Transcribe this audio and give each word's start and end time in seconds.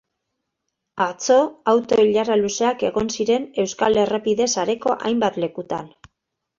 Atzo 1.05 1.37
auto-ilara 1.75 2.39
luzeak 2.41 2.87
egon 2.91 3.13
ziren 3.19 3.47
euskal 3.67 4.03
errepide 4.09 4.53
sareko 4.59 5.01
hainbat 5.01 5.43
lekutan. 5.49 5.97